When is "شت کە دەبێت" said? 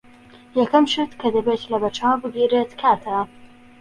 0.91-1.61